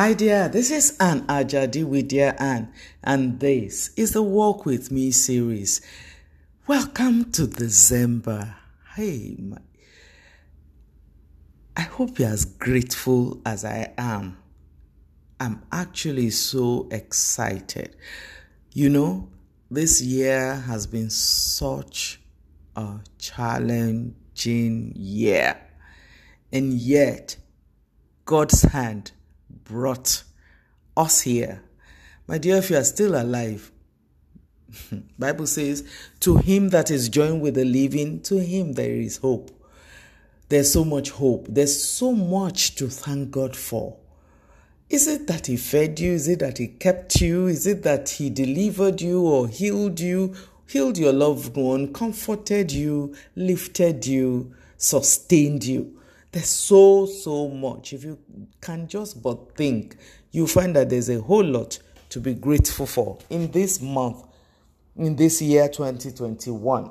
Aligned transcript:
Hi 0.00 0.14
dear, 0.14 0.48
this 0.48 0.70
is 0.70 0.96
Anne 0.98 1.26
Ajadi 1.26 1.84
with 1.84 2.08
Dear 2.08 2.34
Anne, 2.38 2.72
and 3.04 3.38
this 3.38 3.90
is 3.98 4.14
the 4.14 4.22
Walk 4.22 4.64
With 4.64 4.90
Me 4.90 5.10
series. 5.10 5.82
Welcome 6.66 7.30
to 7.32 7.46
December. 7.46 8.56
Hey, 8.96 9.36
my, 9.38 9.58
I 11.76 11.82
hope 11.82 12.18
you're 12.18 12.30
as 12.30 12.46
grateful 12.46 13.42
as 13.44 13.62
I 13.62 13.92
am. 13.98 14.38
I'm 15.38 15.64
actually 15.70 16.30
so 16.30 16.88
excited. 16.90 17.94
You 18.72 18.88
know, 18.88 19.28
this 19.70 20.00
year 20.00 20.54
has 20.54 20.86
been 20.86 21.10
such 21.10 22.22
a 22.74 23.00
challenging 23.18 24.94
year, 24.96 25.60
and 26.50 26.72
yet 26.72 27.36
God's 28.24 28.62
hand 28.62 29.12
brought 29.64 30.24
us 30.96 31.22
here. 31.22 31.62
My 32.26 32.38
dear, 32.38 32.56
if 32.56 32.70
you 32.70 32.76
are 32.76 32.84
still 32.84 33.20
alive, 33.20 33.70
Bible 35.18 35.46
says, 35.46 35.88
to 36.20 36.36
him 36.36 36.68
that 36.70 36.90
is 36.90 37.08
joined 37.08 37.42
with 37.42 37.54
the 37.54 37.64
living, 37.64 38.20
to 38.22 38.36
him 38.40 38.74
there 38.74 38.90
is 38.90 39.18
hope. 39.18 39.50
There's 40.48 40.72
so 40.72 40.84
much 40.84 41.10
hope. 41.10 41.46
There's 41.48 41.82
so 41.82 42.12
much 42.12 42.74
to 42.76 42.88
thank 42.88 43.30
God 43.30 43.56
for. 43.56 43.96
Is 44.88 45.06
it 45.06 45.28
that 45.28 45.46
he 45.46 45.56
fed 45.56 46.00
you? 46.00 46.12
Is 46.12 46.26
it 46.26 46.40
that 46.40 46.58
he 46.58 46.66
kept 46.66 47.20
you? 47.20 47.46
Is 47.46 47.66
it 47.66 47.84
that 47.84 48.08
he 48.08 48.28
delivered 48.30 49.00
you 49.00 49.22
or 49.22 49.46
healed 49.46 50.00
you, 50.00 50.34
healed 50.68 50.98
your 50.98 51.12
loved 51.12 51.56
one, 51.56 51.92
comforted 51.92 52.72
you, 52.72 53.14
lifted 53.36 54.04
you, 54.04 54.52
sustained 54.76 55.64
you? 55.64 55.99
There's 56.32 56.48
so, 56.48 57.06
so 57.06 57.48
much. 57.48 57.92
If 57.92 58.04
you 58.04 58.18
can 58.60 58.86
just 58.86 59.22
but 59.22 59.56
think, 59.56 59.96
you 60.30 60.46
find 60.46 60.76
that 60.76 60.90
there's 60.90 61.08
a 61.10 61.20
whole 61.20 61.44
lot 61.44 61.78
to 62.10 62.20
be 62.20 62.34
grateful 62.34 62.86
for 62.86 63.18
in 63.30 63.50
this 63.50 63.80
month, 63.80 64.24
in 64.96 65.16
this 65.16 65.42
year 65.42 65.68
2021. 65.68 66.90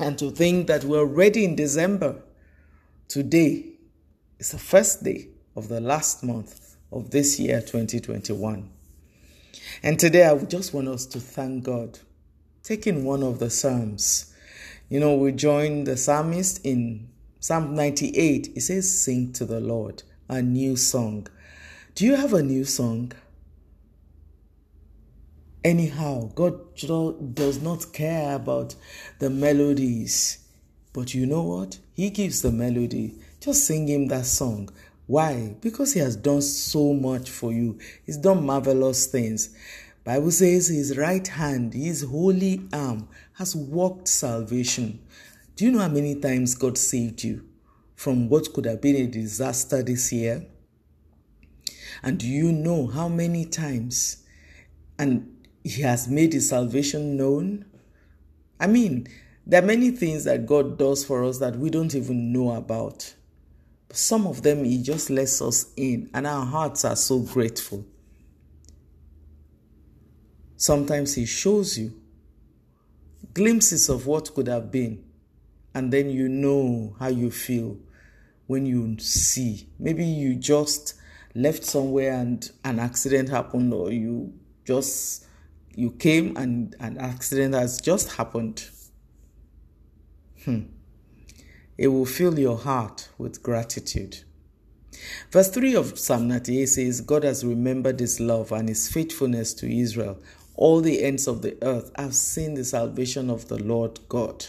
And 0.00 0.18
to 0.18 0.30
think 0.30 0.66
that 0.66 0.84
we're 0.84 0.98
already 0.98 1.44
in 1.44 1.56
December. 1.56 2.20
Today 3.08 3.66
is 4.38 4.50
the 4.50 4.58
first 4.58 5.04
day 5.04 5.28
of 5.56 5.68
the 5.68 5.80
last 5.80 6.24
month 6.24 6.76
of 6.90 7.10
this 7.10 7.38
year 7.38 7.60
2021. 7.60 8.68
And 9.82 9.98
today 9.98 10.26
I 10.26 10.36
just 10.38 10.74
want 10.74 10.88
us 10.88 11.06
to 11.06 11.20
thank 11.20 11.64
God. 11.64 11.98
Taking 12.62 13.04
one 13.04 13.22
of 13.22 13.38
the 13.38 13.50
Psalms. 13.50 14.34
You 14.88 15.00
know, 15.00 15.14
we 15.14 15.32
join 15.32 15.84
the 15.84 15.96
psalmist 15.96 16.64
in 16.64 17.08
Psalm 17.46 17.74
98, 17.74 18.52
it 18.56 18.60
says, 18.62 19.02
Sing 19.02 19.30
to 19.34 19.44
the 19.44 19.60
Lord 19.60 20.02
a 20.30 20.40
new 20.40 20.76
song. 20.76 21.26
Do 21.94 22.06
you 22.06 22.14
have 22.16 22.32
a 22.32 22.42
new 22.42 22.64
song? 22.64 23.12
Anyhow, 25.62 26.30
God 26.34 26.74
does 27.34 27.60
not 27.60 27.92
care 27.92 28.36
about 28.36 28.74
the 29.18 29.28
melodies. 29.28 30.38
But 30.94 31.12
you 31.12 31.26
know 31.26 31.42
what? 31.42 31.78
He 31.92 32.08
gives 32.08 32.40
the 32.40 32.50
melody. 32.50 33.16
Just 33.40 33.66
sing 33.66 33.88
him 33.88 34.08
that 34.08 34.24
song. 34.24 34.70
Why? 35.06 35.54
Because 35.60 35.92
he 35.92 36.00
has 36.00 36.16
done 36.16 36.40
so 36.40 36.94
much 36.94 37.28
for 37.28 37.52
you. 37.52 37.78
He's 38.06 38.16
done 38.16 38.46
marvelous 38.46 39.04
things. 39.04 39.54
Bible 40.02 40.30
says 40.30 40.68
his 40.68 40.96
right 40.96 41.28
hand, 41.28 41.74
his 41.74 42.04
holy 42.04 42.62
arm 42.72 43.06
has 43.34 43.54
worked 43.54 44.08
salvation. 44.08 45.00
Do 45.56 45.64
you 45.64 45.70
know 45.70 45.78
how 45.78 45.88
many 45.88 46.16
times 46.16 46.56
God 46.56 46.76
saved 46.76 47.22
you 47.22 47.46
from 47.94 48.28
what 48.28 48.52
could 48.52 48.64
have 48.64 48.80
been 48.80 48.96
a 48.96 49.06
disaster 49.06 49.84
this 49.84 50.12
year? 50.12 50.44
And 52.02 52.18
do 52.18 52.26
you 52.26 52.50
know 52.50 52.88
how 52.88 53.08
many 53.08 53.44
times 53.44 54.24
and 54.98 55.46
he 55.62 55.82
has 55.82 56.08
made 56.08 56.32
his 56.32 56.48
salvation 56.48 57.16
known? 57.16 57.66
I 58.58 58.66
mean, 58.66 59.06
there 59.46 59.62
are 59.62 59.66
many 59.66 59.92
things 59.92 60.24
that 60.24 60.44
God 60.44 60.76
does 60.76 61.04
for 61.04 61.22
us 61.22 61.38
that 61.38 61.56
we 61.56 61.70
don't 61.70 61.94
even 61.94 62.32
know 62.32 62.50
about. 62.52 63.14
But 63.86 63.96
some 63.96 64.26
of 64.26 64.42
them 64.42 64.64
he 64.64 64.82
just 64.82 65.08
lets 65.08 65.40
us 65.40 65.72
in 65.76 66.10
and 66.14 66.26
our 66.26 66.44
hearts 66.44 66.84
are 66.84 66.96
so 66.96 67.20
grateful. 67.20 67.84
Sometimes 70.56 71.14
he 71.14 71.26
shows 71.26 71.78
you 71.78 71.94
glimpses 73.34 73.88
of 73.88 74.08
what 74.08 74.34
could 74.34 74.48
have 74.48 74.72
been 74.72 75.04
and 75.74 75.92
then 75.92 76.10
you 76.10 76.28
know 76.28 76.96
how 76.98 77.08
you 77.08 77.30
feel 77.30 77.78
when 78.46 78.66
you 78.66 78.98
see. 78.98 79.68
Maybe 79.78 80.04
you 80.04 80.36
just 80.36 80.94
left 81.34 81.64
somewhere 81.64 82.12
and 82.12 82.48
an 82.64 82.78
accident 82.78 83.28
happened, 83.28 83.72
or 83.74 83.92
you 83.92 84.32
just 84.64 85.26
you 85.74 85.90
came 85.90 86.36
and 86.36 86.74
an 86.80 86.98
accident 86.98 87.54
has 87.54 87.80
just 87.80 88.12
happened. 88.12 88.68
Hmm. 90.44 90.62
It 91.76 91.88
will 91.88 92.06
fill 92.06 92.38
your 92.38 92.58
heart 92.58 93.08
with 93.18 93.42
gratitude. 93.42 94.18
Verse 95.30 95.50
3 95.50 95.74
of 95.74 95.98
Psalm 95.98 96.28
98 96.28 96.66
says, 96.66 97.00
God 97.00 97.24
has 97.24 97.44
remembered 97.44 97.98
his 97.98 98.20
love 98.20 98.52
and 98.52 98.68
his 98.68 98.88
faithfulness 98.88 99.52
to 99.54 99.80
Israel. 99.80 100.18
All 100.54 100.80
the 100.80 101.02
ends 101.02 101.26
of 101.26 101.42
the 101.42 101.58
earth 101.62 101.90
have 101.96 102.14
seen 102.14 102.54
the 102.54 102.64
salvation 102.64 103.28
of 103.28 103.48
the 103.48 103.60
Lord 103.62 103.98
God. 104.08 104.46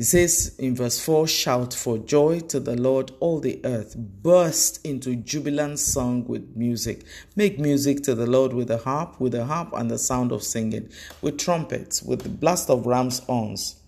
He 0.00 0.04
says 0.04 0.54
in 0.58 0.76
verse 0.76 0.98
4 0.98 1.26
Shout 1.26 1.74
for 1.74 1.98
joy 1.98 2.40
to 2.48 2.58
the 2.58 2.74
Lord, 2.74 3.12
all 3.20 3.38
the 3.38 3.60
earth. 3.66 3.94
Burst 3.98 4.82
into 4.82 5.14
jubilant 5.14 5.78
song 5.78 6.24
with 6.26 6.56
music. 6.56 7.04
Make 7.36 7.58
music 7.58 8.02
to 8.04 8.14
the 8.14 8.24
Lord 8.26 8.54
with 8.54 8.70
a 8.70 8.78
harp, 8.78 9.20
with 9.20 9.34
a 9.34 9.44
harp 9.44 9.74
and 9.74 9.90
the 9.90 9.98
sound 9.98 10.32
of 10.32 10.42
singing, 10.42 10.88
with 11.20 11.36
trumpets, 11.36 12.02
with 12.02 12.22
the 12.22 12.30
blast 12.30 12.70
of 12.70 12.86
ram's 12.86 13.18
horns. 13.18 13.78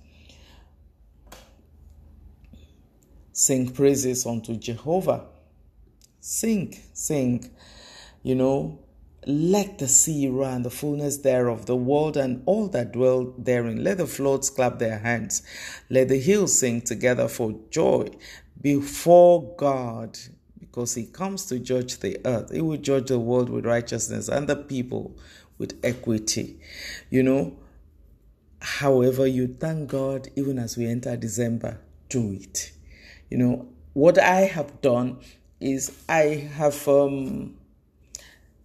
Sing 3.33 3.71
praises 3.71 4.27
unto 4.27 4.55
Jehovah. 4.56 5.25
Sing, 6.21 6.79
sing. 6.93 7.50
You 8.23 8.34
know, 8.34 8.81
let 9.27 9.78
the 9.78 9.87
sea 9.87 10.28
run, 10.28 10.62
the 10.62 10.71
fullness 10.71 11.19
thereof, 11.19 11.66
the 11.66 11.77
world 11.77 12.16
and 12.16 12.43
all 12.44 12.69
that 12.69 12.93
dwell 12.93 13.33
therein. 13.38 13.83
Let 13.84 13.99
the 13.99 14.06
floods 14.06 14.50
clap 14.50 14.78
their 14.78 14.99
hands. 14.99 15.43
Let 15.88 16.09
the 16.09 16.19
hills 16.19 16.59
sing 16.59 16.81
together 16.81 17.28
for 17.28 17.55
joy 17.71 18.09
before 18.61 19.55
God, 19.56 20.19
because 20.59 20.94
He 20.94 21.06
comes 21.06 21.47
to 21.47 21.59
judge 21.61 21.99
the 21.99 22.21
earth. 22.25 22.53
He 22.53 22.61
will 22.61 22.78
judge 22.78 23.09
the 23.09 23.19
world 23.19 23.49
with 23.49 23.65
righteousness 23.65 24.28
and 24.28 24.49
the 24.49 24.56
people 24.56 25.16
with 25.56 25.78
equity. 25.84 26.59
You 27.09 27.22
know, 27.22 27.56
however, 28.61 29.27
you 29.27 29.47
thank 29.47 29.91
God 29.91 30.28
even 30.34 30.59
as 30.59 30.77
we 30.77 30.87
enter 30.87 31.16
December, 31.16 31.81
do 32.09 32.32
it. 32.32 32.72
You 33.31 33.38
know, 33.38 33.69
what 33.93 34.19
I 34.19 34.43
have 34.43 34.81
done 34.81 35.19
is 35.61 35.97
I 36.09 36.49
have. 36.56 36.88
Um, 36.88 37.59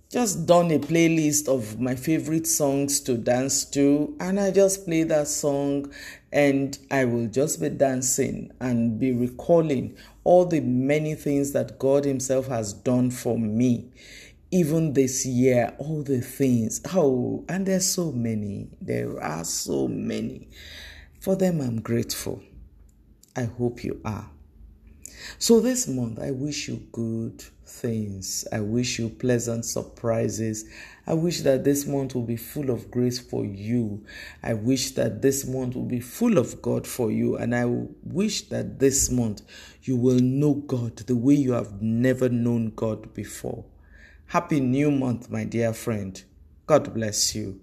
just 0.10 0.46
done 0.46 0.72
a 0.72 0.80
playlist 0.80 1.48
of 1.48 1.80
my 1.80 1.94
favorite 1.96 2.48
songs 2.48 3.02
to 3.02 3.18
dance 3.18 3.66
to 3.66 4.16
and 4.20 4.40
i 4.40 4.50
just 4.50 4.86
play 4.86 5.04
that 5.04 5.28
song 5.28 5.92
and 6.32 6.80
i 6.92 7.04
will 7.04 7.28
just 7.28 7.60
be 7.60 7.70
dancing 7.70 8.52
and 8.62 9.00
be 9.00 9.12
recalling 9.12 9.96
all 10.24 10.46
the 10.46 10.62
many 10.62 11.14
things 11.14 11.52
that 11.52 11.78
god 11.78 12.06
himself 12.06 12.48
has 12.48 12.72
done 12.72 13.12
for 13.12 13.38
me 13.38 13.92
even 14.52 14.94
this 14.94 15.26
year 15.26 15.74
all 15.78 16.04
the 16.04 16.22
things. 16.22 16.82
Oh 16.94 17.44
and 17.50 17.66
there's 17.66 17.86
so 17.86 18.12
many. 18.12 18.70
There 18.82 19.22
are 19.22 19.44
so 19.44 19.88
many. 19.88 20.48
For 21.20 21.36
them 21.36 21.60
i'm 21.62 21.82
grateful. 21.82 22.42
I 23.36 23.44
hope 23.44 23.84
you 23.84 24.00
are 24.06 24.30
so 25.40 25.60
this 25.60 25.88
month, 25.88 26.20
I 26.20 26.32
wish 26.32 26.68
you 26.68 26.88
good 26.92 27.42
things. 27.66 28.48
I 28.52 28.60
wish 28.62 29.00
you 29.00 29.10
pleasant 29.10 29.66
surprises. 29.66 30.66
I 31.06 31.14
wish 31.14 31.42
that 31.42 31.64
this 31.64 31.86
month 31.86 32.16
will 32.16 32.24
be 32.24 32.38
full 32.38 32.70
of 32.70 32.90
grace 32.90 33.20
for 33.20 33.46
you. 33.46 34.04
I 34.42 34.54
wish 34.54 34.92
that 34.92 35.22
this 35.22 35.46
month 35.46 35.76
will 35.76 35.86
be 35.86 36.00
full 36.00 36.38
of 36.38 36.62
God 36.62 36.88
for 36.88 37.12
you. 37.12 37.38
And 37.38 37.56
I 37.56 37.66
wish 38.04 38.50
that 38.50 38.80
this 38.80 39.10
month 39.12 39.42
you 39.84 39.96
will 39.96 40.20
know 40.20 40.56
God 40.56 40.98
the 40.98 41.16
way 41.16 41.36
you 41.36 41.54
have 41.54 41.82
never 41.82 42.30
known 42.30 42.72
God 42.76 43.14
before. 43.14 43.66
Happy 44.28 44.60
new 44.60 44.92
month, 44.92 45.30
my 45.30 45.44
dear 45.44 45.74
friend. 45.74 46.22
God 46.66 46.94
bless 46.94 47.34
you. 47.36 47.62